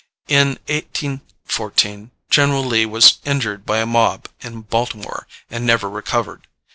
In 0.27 0.57
1814, 0.65 2.09
General 2.31 2.65
Lee 2.65 2.87
was 2.87 3.19
injured 3.23 3.67
by 3.67 3.77
a 3.81 3.85
mob 3.85 4.27
in 4.39 4.61
Baltimore, 4.63 5.27
and 5.51 5.63
never 5.63 5.87
recovered. 5.91 6.47